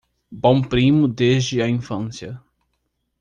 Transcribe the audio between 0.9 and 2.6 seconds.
desde a infância